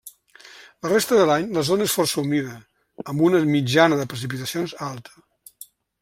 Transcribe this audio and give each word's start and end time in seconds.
La 0.85 0.89
resta 0.91 1.17
de 1.17 1.25
l’any, 1.31 1.43
la 1.57 1.63
zona 1.67 1.85
és 1.89 1.97
força 1.97 2.19
humida, 2.23 2.55
amb 3.13 3.25
una 3.27 3.41
mitjana 3.51 3.99
de 4.01 4.07
precipitacions 4.15 4.73
alta. 4.87 5.25